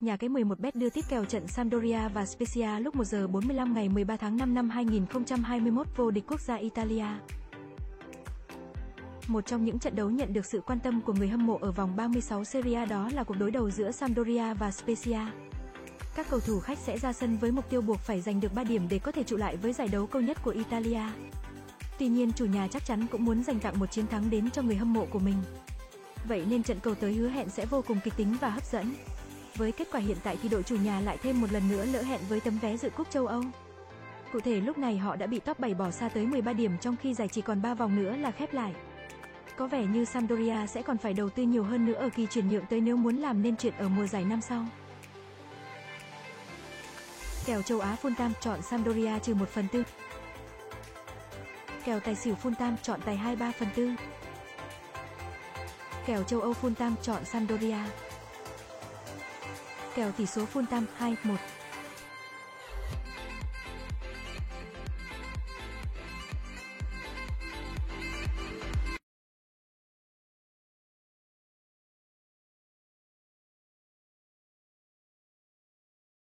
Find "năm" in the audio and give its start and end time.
4.54-4.70, 44.24-44.40